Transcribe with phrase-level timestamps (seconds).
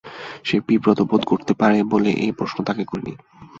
[0.43, 3.13] সে বিব্রত বোধ করতে পারে বলে এই প্রশ্ন তাকে করি নি।